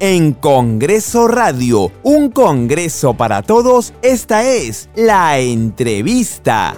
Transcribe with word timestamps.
en 0.00 0.32
Congreso 0.32 1.28
Radio, 1.28 1.92
un 2.02 2.30
Congreso 2.30 3.14
para 3.14 3.42
todos, 3.42 3.92
esta 4.00 4.44
es 4.44 4.88
la 4.96 5.38
entrevista. 5.38 6.74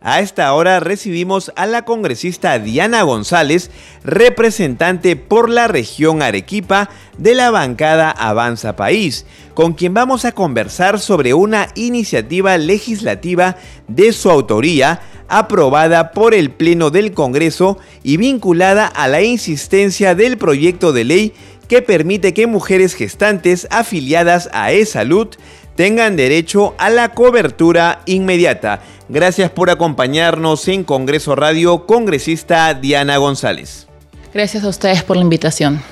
A 0.00 0.20
esta 0.20 0.52
hora 0.52 0.80
recibimos 0.80 1.50
a 1.56 1.64
la 1.64 1.86
congresista 1.86 2.58
Diana 2.58 3.02
González, 3.02 3.70
representante 4.02 5.16
por 5.16 5.48
la 5.48 5.66
región 5.66 6.20
Arequipa 6.20 6.90
de 7.16 7.34
la 7.34 7.50
bancada 7.50 8.10
Avanza 8.10 8.76
País, 8.76 9.24
con 9.54 9.72
quien 9.72 9.94
vamos 9.94 10.26
a 10.26 10.32
conversar 10.32 11.00
sobre 11.00 11.32
una 11.32 11.68
iniciativa 11.74 12.58
legislativa 12.58 13.56
de 13.88 14.12
su 14.12 14.30
autoría 14.30 15.00
aprobada 15.28 16.12
por 16.12 16.34
el 16.34 16.50
Pleno 16.50 16.90
del 16.90 17.12
Congreso 17.12 17.78
y 18.02 18.16
vinculada 18.16 18.86
a 18.86 19.08
la 19.08 19.22
insistencia 19.22 20.14
del 20.14 20.38
proyecto 20.38 20.92
de 20.92 21.04
ley 21.04 21.32
que 21.68 21.82
permite 21.82 22.34
que 22.34 22.46
mujeres 22.46 22.94
gestantes 22.94 23.66
afiliadas 23.70 24.48
a 24.52 24.72
E-Salud 24.72 25.28
tengan 25.76 26.16
derecho 26.16 26.74
a 26.78 26.90
la 26.90 27.10
cobertura 27.10 28.02
inmediata. 28.06 28.82
Gracias 29.08 29.50
por 29.50 29.70
acompañarnos 29.70 30.68
en 30.68 30.84
Congreso 30.84 31.34
Radio, 31.34 31.86
congresista 31.86 32.72
Diana 32.74 33.16
González. 33.16 33.86
Gracias 34.32 34.64
a 34.64 34.68
ustedes 34.68 35.02
por 35.02 35.16
la 35.16 35.22
invitación. 35.22 35.82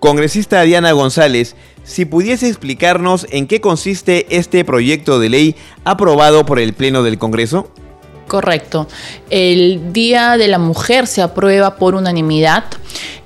Congresista 0.00 0.62
Diana 0.62 0.92
González, 0.92 1.56
si 1.82 2.04
pudiese 2.04 2.48
explicarnos 2.48 3.26
en 3.30 3.46
qué 3.46 3.60
consiste 3.60 4.26
este 4.36 4.64
proyecto 4.64 5.18
de 5.18 5.28
ley 5.28 5.56
aprobado 5.84 6.46
por 6.46 6.60
el 6.60 6.72
Pleno 6.72 7.02
del 7.02 7.18
Congreso. 7.18 7.72
Correcto. 8.28 8.86
El 9.30 9.92
Día 9.92 10.36
de 10.36 10.48
la 10.48 10.58
Mujer 10.58 11.06
se 11.06 11.22
aprueba 11.22 11.76
por 11.76 11.94
unanimidad. 11.94 12.64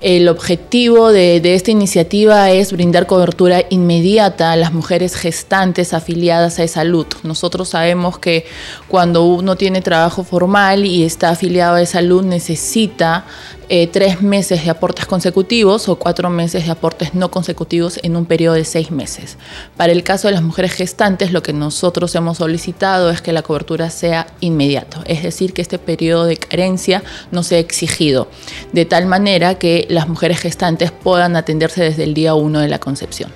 El 0.01 0.29
objetivo 0.29 1.13
de, 1.13 1.41
esta 1.55 1.71
iniciativa 1.71 2.51
es 2.51 2.73
brindar 2.73 3.07
cobertura 3.07 3.63
inmediata 3.69 4.53
a 4.53 4.57
las 4.57 4.73
mujeres 4.73 5.15
gestantes 5.17 5.93
afiliadas 5.93 6.61
a 6.61 6.69
salud. 6.69 7.07
Nosotros 7.25 7.69
sabemos 7.69 8.19
que 8.19 8.47
cuando 8.89 9.25
uno 9.25 9.57
tiene 9.57 9.81
trabajo 9.81 10.23
formal 10.25 10.87
y 10.87 11.05
está 11.05 11.31
afiliado 11.31 11.77
a 11.77 11.87
salud 11.87 12.25
necesita 12.25 13.27
eh, 13.69 13.87
tres 13.87 14.23
meses 14.23 14.65
de 14.65 14.71
aportes 14.71 15.07
consecutivos 15.07 15.89
o 15.89 15.97
cuatro 15.97 16.31
meses 16.31 16.67
de 16.67 16.73
aportes 16.73 17.15
no 17.15 17.31
consecutivos 17.31 17.99
en 18.03 18.17
un 18.17 18.27
periodo 18.27 18.55
de 18.55 18.65
seis 18.65 18.91
meses. 18.91 19.37
Para 19.77 19.93
el 19.93 20.03
caso 20.03 20.29
de 20.29 20.35
las 20.35 20.43
mujeres 20.43 20.73
gestantes, 20.73 21.33
lo 21.33 21.43
que 21.43 21.53
nosotros 21.53 22.15
hemos 22.15 22.39
solicitado 22.39 23.11
es 23.11 23.23
que 23.23 23.33
la 23.33 23.43
cobertura 23.43 23.91
sea 23.91 24.27
inmediato, 24.41 25.03
es 25.07 25.23
decir, 25.23 25.53
que 25.53 25.63
este 25.63 25.79
periodo 25.79 26.27
de 26.27 26.37
carencia 26.37 27.03
no 27.31 27.43
sea 27.43 27.59
exigido, 27.59 28.29
de 28.73 28.85
tal 28.85 29.07
manera 29.07 29.57
que 29.57 29.87
las 29.89 30.09
mujeres 30.09 30.41
gestantes 30.41 30.91
puedan 30.91 31.37
atenderse 31.37 31.83
desde 31.83 32.05
el 32.05 32.15
día 32.15 32.35
uno 32.35 32.61
de 32.61 32.69
la 32.69 32.79
concepción. 32.79 33.31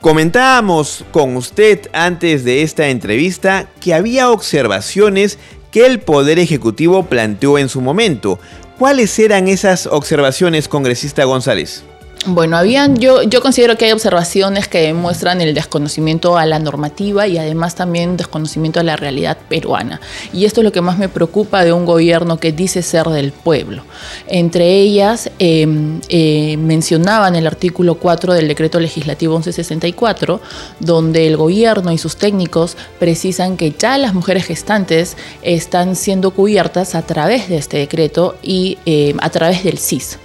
Comentábamos 0.00 1.04
con 1.12 1.36
usted 1.36 1.88
antes 1.92 2.44
de 2.44 2.62
esta 2.62 2.88
entrevista 2.88 3.68
que 3.80 3.94
había 3.94 4.30
observaciones 4.30 5.38
que 5.72 5.86
el 5.86 6.00
Poder 6.00 6.38
Ejecutivo 6.38 7.06
planteó 7.06 7.56
en 7.56 7.68
su 7.68 7.80
momento. 7.80 8.38
¿Cuáles 8.82 9.16
eran 9.20 9.46
esas 9.46 9.86
observaciones, 9.86 10.66
congresista 10.66 11.22
González? 11.22 11.84
Bueno, 12.24 12.64
yo, 12.64 13.24
yo 13.24 13.42
considero 13.42 13.76
que 13.76 13.86
hay 13.86 13.92
observaciones 13.92 14.68
que 14.68 14.78
demuestran 14.78 15.40
el 15.40 15.54
desconocimiento 15.54 16.38
a 16.38 16.46
la 16.46 16.60
normativa 16.60 17.26
y 17.26 17.36
además 17.36 17.74
también 17.74 18.16
desconocimiento 18.16 18.78
a 18.78 18.84
la 18.84 18.94
realidad 18.94 19.36
peruana. 19.48 20.00
Y 20.32 20.44
esto 20.44 20.60
es 20.60 20.64
lo 20.64 20.70
que 20.70 20.80
más 20.80 20.98
me 20.98 21.08
preocupa 21.08 21.64
de 21.64 21.72
un 21.72 21.84
gobierno 21.84 22.38
que 22.38 22.52
dice 22.52 22.82
ser 22.82 23.06
del 23.08 23.32
pueblo. 23.32 23.82
Entre 24.28 24.72
ellas, 24.72 25.32
em, 25.40 26.00
eh, 26.08 26.56
mencionaban 26.58 27.34
el 27.34 27.44
artículo 27.44 27.96
4 27.96 28.34
del 28.34 28.46
decreto 28.46 28.78
legislativo 28.78 29.34
1164, 29.34 30.40
donde 30.78 31.26
el 31.26 31.36
gobierno 31.36 31.90
y 31.90 31.98
sus 31.98 32.16
técnicos 32.16 32.76
precisan 33.00 33.56
que 33.56 33.74
ya 33.76 33.98
las 33.98 34.14
mujeres 34.14 34.44
gestantes 34.44 35.16
están 35.42 35.96
siendo 35.96 36.30
cubiertas 36.30 36.94
a 36.94 37.02
través 37.02 37.48
de 37.48 37.56
este 37.56 37.78
decreto 37.78 38.36
y 38.44 38.78
em, 38.86 39.16
a 39.20 39.30
través 39.30 39.64
del 39.64 39.78
CIS. 39.78 40.18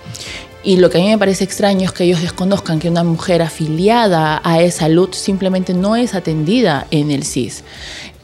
Y 0.67 0.75
lo 0.75 0.89
que 0.89 0.97
a 0.97 1.01
mí 1.01 1.07
me 1.07 1.17
parece 1.17 1.45
extraño 1.45 1.85
es 1.85 1.93
que 1.93 2.03
ellos 2.03 2.21
desconozcan 2.21 2.79
que 2.79 2.89
una 2.89 3.05
mujer 3.05 3.41
afiliada 3.41 4.41
a 4.43 4.61
esa 4.61 4.79
salud 4.79 5.13
simplemente 5.13 5.73
no 5.73 5.95
es 5.95 6.13
atendida 6.13 6.87
en 6.91 7.09
el 7.09 7.23
CIS. 7.23 7.63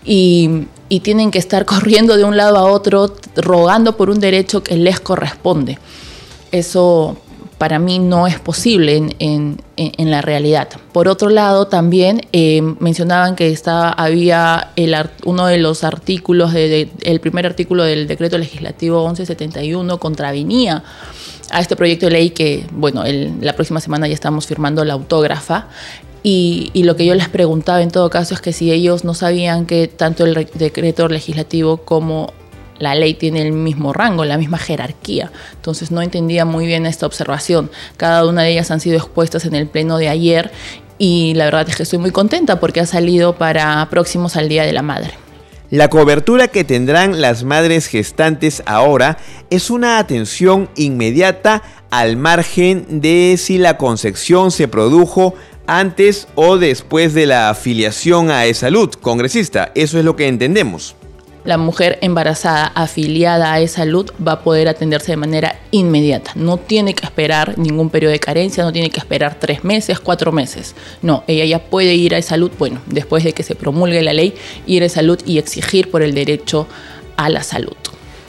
Y, 0.04 0.68
tienen 1.02 1.32
que 1.32 1.40
estar 1.40 1.64
corriendo 1.74 2.18
de 2.18 2.26
un 2.26 2.36
lado 2.36 2.58
a 2.58 2.66
otro 2.66 3.16
rogando 3.38 3.96
por 3.96 4.10
un 4.10 4.20
derecho 4.20 4.62
que 4.62 4.76
les 4.76 5.00
corresponde. 5.00 5.80
Eso 6.52 7.16
para 7.58 7.80
mí 7.80 7.98
no 8.00 8.28
es 8.28 8.42
posible 8.42 9.16
en, 9.20 9.58
la 9.98 10.22
realidad. 10.22 10.68
Por 10.92 11.08
otro 11.08 11.30
lado, 11.30 11.68
también 11.68 12.28
eh, 12.34 12.62
mencionaban 12.80 13.38
que 13.38 13.52
estaba, 13.52 13.94
había 13.94 14.74
uno 15.24 15.46
de 15.46 15.60
los 15.60 15.86
artículos, 15.86 16.54
el 16.54 17.20
primer 17.22 17.46
artículo 17.46 17.86
del 17.86 18.06
decreto 18.06 18.38
legislativo 18.38 19.00
1171 19.06 19.98
contravenía 19.98 20.84
a 21.54 21.60
este 21.60 21.76
proyecto 21.76 22.08
de 22.08 22.12
ley 22.12 22.30
que, 22.32 22.66
bueno, 22.72 23.04
la 23.06 23.54
próxima 23.54 23.80
semana 23.80 24.08
ya 24.08 24.16
estamos 24.16 24.48
firmando 24.48 24.84
la 24.84 24.94
autógrafa. 24.94 25.68
Y, 26.24 26.72
lo 26.74 26.96
que 26.96 27.06
yo 27.06 27.16
les 27.16 27.30
preguntaba 27.30 27.82
en 27.82 27.92
todo 27.92 28.10
caso 28.10 28.34
es 28.34 28.42
que 28.42 28.54
si 28.54 28.72
ellos 28.72 29.04
no 29.04 29.14
sabían 29.14 29.66
que 29.66 29.88
tanto 29.88 30.26
el 30.26 30.34
decreto 30.56 31.08
legislativo 31.08 31.78
como 31.78 32.34
la 32.80 32.96
ley 32.96 33.14
tiene 33.14 33.42
el 33.44 33.52
mismo 33.52 33.94
rango, 33.94 34.26
la 34.26 34.38
misma 34.38 34.58
jerarquía. 34.58 35.32
Entonces 35.56 35.92
no 35.92 36.02
entendía 36.02 36.44
muy 36.44 36.66
bien 36.66 36.86
esta 36.86 37.06
observación. 37.06 37.70
Cada 37.98 38.26
una 38.26 38.42
de 38.44 38.52
ellas 38.52 38.72
han 38.72 38.80
sido 38.80 38.98
expuestas 38.98 39.46
en 39.46 39.54
el 39.54 39.68
pleno 39.68 39.98
de 39.98 40.10
ayer 40.10 40.52
y 40.98 41.34
la 41.36 41.46
verdad 41.46 41.70
es 41.70 41.76
que 41.76 41.84
estoy 41.84 42.00
muy 42.00 42.12
contenta 42.12 42.60
porque 42.60 42.80
ha 42.80 42.86
salido 42.86 43.36
para 43.36 43.88
próximos 43.90 44.38
al 44.38 44.50
Día 44.50 44.64
de 44.64 44.74
la 44.74 44.82
Madre. 44.82 45.23
La 45.74 45.90
cobertura 45.90 46.50
que 46.50 46.64
tendrán 46.64 47.20
las 47.20 47.44
madres 47.44 47.88
gestantes 47.88 48.62
ahora 48.68 49.18
es 49.50 49.72
una 49.72 49.98
atención 49.98 50.70
inmediata 50.76 51.64
al 51.90 52.16
margen 52.16 53.02
de 53.02 53.38
si 53.40 53.58
la 53.58 53.76
concepción 53.76 54.52
se 54.52 54.68
produjo 54.68 55.34
antes 55.66 56.28
o 56.36 56.60
después 56.60 57.16
de 57.16 57.26
la 57.26 57.50
afiliación 57.50 58.30
a 58.30 58.46
E-Salud, 58.46 58.92
congresista. 59.02 59.72
Eso 59.74 59.98
es 59.98 60.06
lo 60.06 60.16
que 60.16 60.28
entendemos 60.28 60.96
la 61.44 61.58
mujer 61.58 62.00
embarazada 62.02 62.68
afiliada 62.68 63.54
a 63.54 63.60
E-Salud 63.60 64.12
va 64.26 64.34
a 64.34 64.44
poder 64.44 64.68
atenderse 64.68 65.12
de 65.12 65.18
manera 65.18 65.60
inmediata. 65.72 66.32
No 66.36 66.58
tiene 66.58 66.94
que 66.94 67.06
esperar 67.06 67.58
ningún 67.58 67.90
periodo 67.90 68.14
de 68.14 68.20
carencia, 68.20 68.64
no 68.64 68.72
tiene 68.72 68.90
que 68.90 69.00
esperar 69.00 69.38
tres 69.40 69.64
meses, 69.64 70.00
cuatro 70.00 70.32
meses. 70.32 70.76
No, 71.02 71.24
ella 71.28 71.46
ya 71.46 71.60
puede 71.60 71.96
ir 71.96 72.16
a 72.16 72.18
E-Salud, 72.18 72.52
bueno, 72.58 72.82
después 72.86 73.24
de 73.24 73.34
que 73.34 73.44
se 73.44 73.56
promulgue 73.56 74.02
la 74.02 74.14
ley, 74.14 74.34
ir 74.66 74.84
a 74.84 74.90
salud 74.90 75.20
y 75.26 75.38
exigir 75.38 75.92
por 75.92 76.02
el 76.02 76.14
derecho 76.14 76.68
a 77.18 77.30
la 77.30 77.44
salud. 77.44 77.76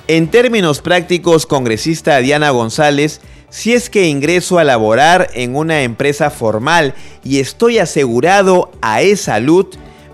En 0.08 0.28
términos 0.28 0.80
prácticos, 0.80 1.46
congresista 1.46 2.18
Diana 2.18 2.50
González, 2.50 3.20
si 3.48 3.72
es 3.72 3.88
que 3.88 4.08
ingreso 4.08 4.58
a 4.58 4.64
laborar 4.64 5.30
en 5.34 5.54
una 5.54 5.82
empresa 5.82 6.30
formal 6.30 6.94
y 7.22 7.38
estoy 7.38 7.78
asegurado 7.78 8.72
a 8.82 9.02
E-Salud, 9.02 9.66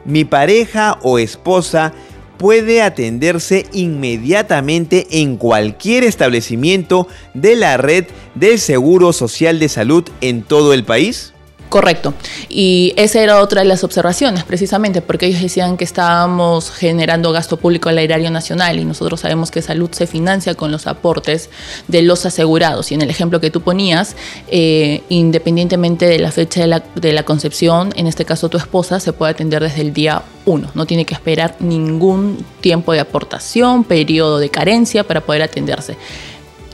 mi 0.05 0.25
pareja 0.25 0.99
o 1.03 1.19
esposa 1.19 1.93
puede 2.41 2.81
atenderse 2.81 3.67
inmediatamente 3.75 5.21
en 5.21 5.37
cualquier 5.37 6.05
establecimiento 6.05 7.07
de 7.35 7.55
la 7.55 7.77
red 7.77 8.07
del 8.35 8.59
Seguro 8.59 9.13
Social 9.13 9.59
de 9.59 9.69
Salud 9.69 10.09
en 10.23 10.41
todo 10.41 10.73
el 10.73 10.83
país? 10.83 11.30
Correcto. 11.71 12.15
Y 12.49 12.93
esa 12.97 13.21
era 13.21 13.41
otra 13.41 13.63
de 13.63 13.69
las 13.69 13.85
observaciones, 13.85 14.43
precisamente 14.43 15.03
porque 15.03 15.27
ellos 15.27 15.41
decían 15.41 15.77
que 15.77 15.85
estábamos 15.85 16.73
generando 16.73 17.31
gasto 17.31 17.59
público 17.59 17.89
al 17.89 17.99
erario 18.01 18.29
nacional 18.33 18.81
y 18.81 18.85
nosotros 18.85 19.21
sabemos 19.21 19.53
que 19.53 19.63
salud 19.63 19.89
se 19.93 20.09
financia 20.09 20.57
con 20.57 20.73
los 20.73 20.89
aportes 20.89 21.49
de 21.87 22.03
los 22.03 22.27
asegurados. 22.27 22.91
Y 22.91 22.95
en 22.95 23.03
el 23.03 23.11
ejemplo 23.11 23.41
que 23.41 23.53
tú 23.53 23.61
ponías, 23.61 24.17
eh, 24.49 25.03
independientemente 25.11 26.07
de 26.07 26.19
la 26.19 26.33
fecha 26.33 26.61
de 26.61 26.67
la, 26.67 26.83
de 26.97 27.13
la 27.13 27.23
concepción, 27.23 27.93
en 27.95 28.09
este 28.09 28.25
caso 28.25 28.49
tu 28.49 28.59
esposa, 28.59 28.99
se 28.99 29.13
puede 29.13 29.31
atender 29.31 29.63
desde 29.63 29.83
el 29.83 29.93
día 29.93 30.25
1. 30.47 30.73
No 30.75 30.87
tiene 30.87 31.05
que 31.05 31.15
esperar 31.15 31.55
ningún 31.61 32.45
tiempo 32.61 32.93
de 32.93 32.99
aportación, 32.99 33.85
periodo 33.85 34.41
de 34.41 34.49
carencia 34.49 35.05
para 35.05 35.21
poder 35.21 35.43
atenderse. 35.43 35.97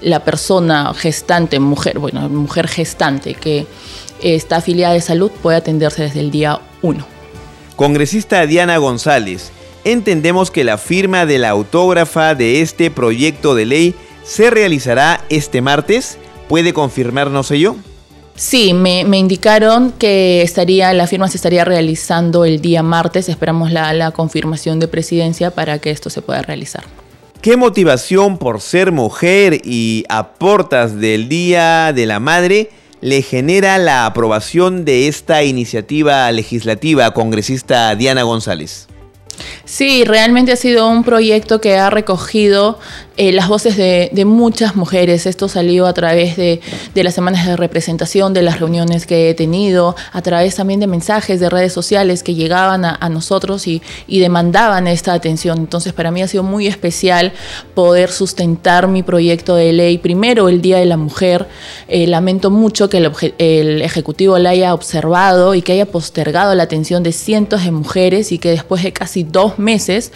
La 0.01 0.25
persona 0.25 0.95
gestante, 0.95 1.61
mujer, 1.61 1.99
bueno, 1.99 2.27
mujer 2.31 2.67
gestante 2.67 3.35
que 3.35 3.67
esta 4.23 4.57
afiliada 4.57 4.95
de 4.95 5.01
salud 5.01 5.31
puede 5.43 5.59
atenderse 5.59 6.03
desde 6.03 6.21
el 6.21 6.31
día 6.31 6.61
1. 6.83 7.07
Congresista 7.77 8.47
Diana 8.47 8.79
González, 8.79 9.51
entendemos 9.85 10.51
que 10.51 10.65
la 10.65 10.79
firma 10.79 11.27
de 11.27 11.39
la 11.39 11.51
autógrafa 11.51 12.35
de 12.35 12.61
este 12.63 12.91
proyecto 12.91 13.55
de 13.55 13.67
ley 13.67 13.95
se 14.25 14.51
realizará 14.51 15.25
este 15.29 15.61
martes. 15.61 16.19
¿Puede 16.49 16.73
confirmarnos 16.73 17.51
ello? 17.51 17.77
Sí, 18.35 18.75
me, 18.75 19.01
indicaron 19.01 19.93
que 19.93 20.43
estaría, 20.43 20.93
la 20.93 21.07
firma 21.07 21.29
se 21.29 21.39
estaría 21.39 21.65
realizando 21.65 22.45
el 22.45 22.61
día 22.61 22.83
martes. 22.83 23.29
Esperamos 23.29 23.73
la 23.73 24.11
confirmación 24.11 24.79
de 24.79 24.89
presidencia 24.89 25.51
para 25.51 25.79
que 25.79 25.91
esto 25.91 26.11
se 26.11 26.23
pueda 26.23 26.43
realizar. 26.43 26.85
¿Qué 27.47 27.57
motivación 27.57 28.39
por 28.39 28.61
ser 28.61 28.91
mujer 28.91 29.61
y 29.63 30.05
aportas 30.09 30.99
del 30.99 31.29
Día 31.29 31.93
de 31.93 32.05
la 32.07 32.19
Madre 32.19 32.71
le 33.07 33.23
genera 33.23 33.79
la 33.79 34.05
aprobación 34.05 34.85
de 34.85 35.07
esta 35.07 35.45
iniciativa 35.45 36.29
legislativa, 36.33 37.13
congresista 37.13 37.95
Diana 37.95 38.25
González? 38.25 38.89
Sí, 39.65 40.03
realmente 40.05 40.51
ha 40.51 40.57
sido 40.57 40.89
un 40.89 41.05
proyecto 41.05 41.61
que 41.61 41.77
ha 41.77 41.89
recogido 41.89 42.81
eh, 43.17 43.33
las 43.33 43.49
voces 43.49 43.77
de, 43.77 44.25
muchas 44.27 44.77
mujeres. 44.77 45.25
Esto 45.25 45.49
salió 45.49 45.87
a 45.87 45.95
través 45.95 46.37
de, 46.37 46.61
las 46.95 47.15
semanas 47.15 47.47
de 47.47 47.57
representación, 47.57 48.35
de 48.35 48.43
las 48.43 48.61
reuniones 48.61 49.07
que 49.07 49.31
he 49.31 49.35
tenido, 49.35 49.97
a 50.13 50.21
través 50.21 50.57
también 50.57 50.81
de 50.81 50.87
mensajes 50.87 51.41
de 51.41 51.49
redes 51.49 51.73
sociales 51.73 52.23
que 52.23 52.35
llegaban 52.35 52.85
a, 52.85 53.09
nosotros 53.09 53.67
y, 53.67 53.83
demandaban 54.09 54.87
esta 54.87 55.13
atención. 55.15 55.59
Entonces, 55.59 55.93
para 55.93 56.11
mí 56.11 56.23
ha 56.23 56.29
sido 56.29 56.43
muy 56.43 56.67
especial 56.67 57.33
poder 57.75 58.11
sustentar 58.11 58.89
mi 58.89 59.03
proyecto 59.03 59.55
de 59.55 59.73
ley. 59.73 59.99
Primero, 59.99 60.49
el 60.49 60.61
Día 60.61 60.79
de 60.79 60.87
la 60.87 60.97
Mujer. 60.97 61.47
Eh, 61.89 62.07
lamento 62.07 62.51
mucho 62.51 62.89
que 62.89 62.99
el, 62.99 63.13
el 63.39 63.83
Ejecutivo 63.83 64.39
la 64.39 64.51
haya 64.51 64.75
observado 64.75 65.55
y 65.55 65.63
que 65.63 65.73
haya 65.73 65.87
postergado 65.87 66.55
la 66.55 66.65
atención 66.65 67.03
de 67.03 67.13
cientos 67.13 67.65
de 67.65 67.71
mujeres 67.71 68.33
y 68.33 68.39
que 68.39 68.51
después 68.51 68.83
de 68.83 68.93
casi 68.93 69.23
dos 69.23 69.59
meses 69.59 70.13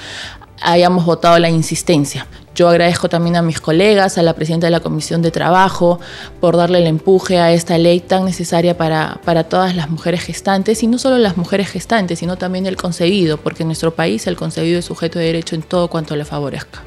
hayamos 0.60 1.04
votado 1.04 1.38
la 1.38 1.50
insistencia. 1.50 2.26
Yo 2.54 2.68
agradezco 2.68 3.08
también 3.08 3.36
a 3.36 3.42
mis 3.42 3.60
colegas, 3.60 4.18
a 4.18 4.22
la 4.22 4.34
presidenta 4.34 4.66
de 4.66 4.72
la 4.72 4.80
Comisión 4.80 5.22
de 5.22 5.30
Trabajo, 5.30 6.00
por 6.40 6.56
darle 6.56 6.78
el 6.78 6.86
empuje 6.86 7.38
a 7.38 7.52
esta 7.52 7.78
ley 7.78 8.00
tan 8.00 8.24
necesaria 8.24 8.76
para, 8.76 9.20
para 9.24 9.44
todas 9.44 9.74
las 9.74 9.88
mujeres 9.88 10.22
gestantes, 10.22 10.82
y 10.82 10.86
no 10.86 10.98
solo 10.98 11.18
las 11.18 11.36
mujeres 11.36 11.68
gestantes, 11.68 12.18
sino 12.18 12.36
también 12.36 12.66
el 12.66 12.76
concebido, 12.76 13.38
porque 13.38 13.62
en 13.62 13.68
nuestro 13.68 13.94
país 13.94 14.26
el 14.26 14.36
concebido 14.36 14.78
es 14.78 14.84
sujeto 14.84 15.18
de 15.18 15.26
derecho 15.26 15.54
en 15.54 15.62
todo 15.62 15.88
cuanto 15.88 16.16
le 16.16 16.24
favorezca. 16.24 16.82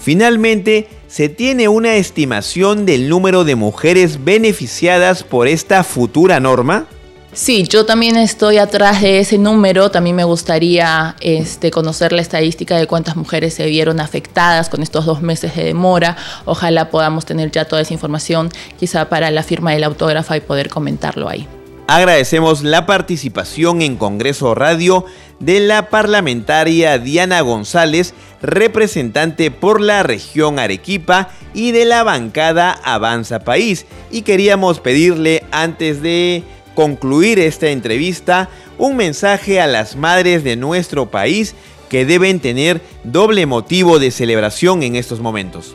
Finalmente, 0.00 0.88
se 1.08 1.28
tiene 1.28 1.68
una 1.68 1.96
estimación 1.96 2.86
del 2.86 3.08
número 3.08 3.44
de 3.44 3.56
mujeres 3.56 4.24
beneficiadas 4.24 5.24
por 5.24 5.48
esta 5.48 5.82
futura 5.82 6.38
norma. 6.38 6.86
Sí, 7.32 7.64
yo 7.68 7.84
también 7.84 8.16
estoy 8.16 8.58
atrás 8.58 9.02
de 9.02 9.20
ese 9.20 9.38
número. 9.38 9.90
También 9.90 10.16
me 10.16 10.24
gustaría 10.24 11.14
este, 11.20 11.70
conocer 11.70 12.12
la 12.12 12.22
estadística 12.22 12.76
de 12.76 12.86
cuántas 12.86 13.16
mujeres 13.16 13.54
se 13.54 13.66
vieron 13.66 14.00
afectadas 14.00 14.68
con 14.68 14.82
estos 14.82 15.04
dos 15.04 15.20
meses 15.20 15.54
de 15.54 15.64
demora. 15.64 16.16
Ojalá 16.46 16.90
podamos 16.90 17.26
tener 17.26 17.50
ya 17.50 17.66
toda 17.66 17.82
esa 17.82 17.92
información, 17.92 18.50
quizá 18.78 19.08
para 19.08 19.30
la 19.30 19.42
firma 19.42 19.72
del 19.72 19.84
autógrafa 19.84 20.36
y 20.36 20.40
poder 20.40 20.68
comentarlo 20.68 21.28
ahí. 21.28 21.46
Agradecemos 21.86 22.64
la 22.64 22.84
participación 22.84 23.80
en 23.80 23.96
Congreso 23.96 24.54
Radio 24.54 25.06
de 25.40 25.60
la 25.60 25.88
parlamentaria 25.88 26.98
Diana 26.98 27.40
González, 27.40 28.12
representante 28.42 29.50
por 29.50 29.80
la 29.80 30.02
región 30.02 30.58
Arequipa 30.58 31.30
y 31.54 31.72
de 31.72 31.86
la 31.86 32.04
bancada 32.04 32.72
Avanza 32.72 33.40
País. 33.40 33.86
Y 34.10 34.20
queríamos 34.20 34.80
pedirle 34.80 35.44
antes 35.50 36.02
de 36.02 36.42
concluir 36.78 37.40
esta 37.40 37.70
entrevista 37.70 38.50
un 38.78 38.94
mensaje 38.94 39.60
a 39.60 39.66
las 39.66 39.96
madres 39.96 40.44
de 40.44 40.54
nuestro 40.54 41.10
país 41.10 41.56
que 41.88 42.04
deben 42.04 42.38
tener 42.38 42.80
doble 43.02 43.46
motivo 43.46 43.98
de 43.98 44.12
celebración 44.12 44.84
en 44.84 44.94
estos 44.94 45.18
momentos. 45.18 45.74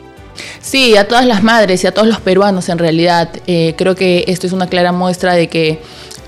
Sí, 0.60 0.96
a 0.96 1.06
todas 1.06 1.26
las 1.26 1.42
madres 1.42 1.84
y 1.84 1.86
a 1.86 1.92
todos 1.92 2.08
los 2.08 2.20
peruanos 2.20 2.68
en 2.68 2.78
realidad. 2.78 3.30
Eh, 3.46 3.74
creo 3.76 3.94
que 3.94 4.24
esto 4.28 4.46
es 4.46 4.52
una 4.52 4.68
clara 4.68 4.92
muestra 4.92 5.34
de 5.34 5.48
que 5.48 5.80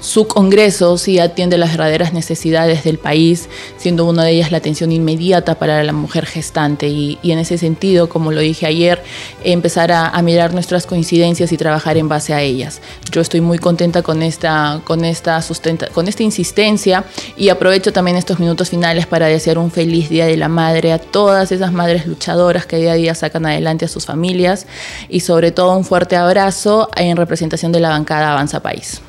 su 0.07 0.29
Congreso 0.29 0.99
sí 0.99 1.19
atiende 1.19 1.59
las 1.59 1.71
verdaderas 1.71 2.13
necesidades 2.13 2.85
del 2.85 2.99
país, 2.99 3.49
siendo 3.77 4.05
una 4.05 4.25
de 4.25 4.33
ellas 4.33 4.53
la 4.53 4.59
atención 4.59 4.93
inmediata 4.93 5.57
para 5.57 5.83
la 5.83 5.93
mujer 5.93 6.27
gestante. 6.27 6.89
Y, 6.89 7.19
en 7.25 7.39
ese 7.39 7.59
sentido, 7.59 8.09
como 8.09 8.31
lo 8.31 8.41
dije 8.41 8.67
ayer, 8.67 9.03
empezar 9.43 9.91
a, 9.91 10.23
mirar 10.23 10.55
nuestras 10.55 10.87
coincidencias 10.87 11.53
y 11.53 11.57
trabajar 11.57 11.97
en 11.97 12.09
base 12.09 12.33
a 12.35 12.41
ellas. 12.41 12.81
Yo 13.11 13.21
estoy 13.21 13.41
muy 13.41 13.59
contenta 13.59 14.03
con 14.03 14.23
esta, 14.23 14.81
con 14.85 15.05
esta, 15.05 15.41
sustenta, 15.43 15.89
con 15.89 16.09
esta 16.09 16.23
insistencia 16.23 17.05
y 17.37 17.49
aprovecho 17.49 17.93
también 17.93 18.17
estos 18.17 18.41
minutos 18.41 18.71
finales 18.71 19.07
para 19.07 19.27
desear 19.27 19.59
un 19.59 19.71
feliz 19.71 20.09
Día 20.09 20.27
de 20.27 20.37
la 20.37 20.49
Madre 20.49 20.93
a 20.93 20.99
todas 20.99 21.53
esas 21.53 21.73
madres 21.73 22.07
luchadoras 22.07 22.67
que 22.67 22.77
día 22.77 22.93
a 22.93 22.97
día 22.97 23.15
sacan 23.15 23.47
adelante 23.47 23.85
a 23.85 23.89
sus 23.97 24.05
familias 24.05 24.67
y 25.09 25.21
sobre 25.21 25.53
todo 25.53 25.75
un 25.75 25.85
fuerte 25.85 26.17
abrazo 26.17 26.91
en 26.97 27.17
representación 27.17 27.73
de 27.73 27.81
la 27.81 27.89
bancada 27.89 28.33
Avanza 28.33 28.61
País. 28.61 29.01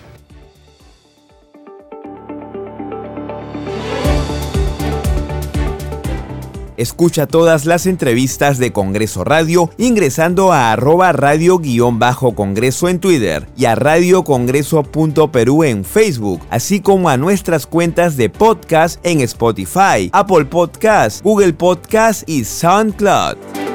Escucha 6.78 7.25
todas 7.25 7.66
las 7.66 7.88
entrevistas 7.88 8.60
de 8.60 8.72
Congreso 8.72 9.24
Radio 9.24 9.72
ingresando 9.78 10.54
a 10.54 10.72
arroba 10.72 11.12
radio-congreso 11.12 12.88
en 12.88 13.00
Twitter 13.00 13.48
y 13.57 13.66
a 13.66 13.74
radiocongreso.perú 13.74 15.63
en 15.63 15.83
Facebook, 15.83 16.42
así 16.51 16.80
como 16.80 17.10
a 17.10 17.18
nuestras 17.18 17.66
cuentas 17.66 18.16
de 18.16 18.30
podcast 18.30 19.04
en 19.04 19.22
Spotify, 19.22 20.12
Apple 20.13 20.45
Podcast, 20.45 21.24
Google 21.24 21.54
Podcast 21.54 22.30
y 22.30 22.44
SoundCloud. 22.44 23.67